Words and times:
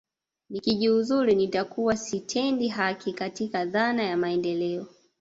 Nikijiuzulu 0.49 1.31
nitakuwa 1.33 1.97
sitendi 1.97 2.67
haki 2.67 3.13
katika 3.13 3.65
dhana 3.65 4.03
ya 4.03 4.17
maendeleo 4.17 4.85